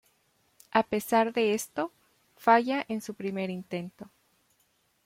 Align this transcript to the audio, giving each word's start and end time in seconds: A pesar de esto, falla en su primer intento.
A 0.73 0.81
pesar 0.81 1.31
de 1.31 1.53
esto, 1.53 1.91
falla 2.35 2.83
en 2.87 3.01
su 3.03 3.13
primer 3.13 3.51
intento. 3.51 4.09